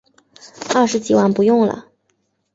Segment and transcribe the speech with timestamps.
[0.73, 1.89] 二十几万不用了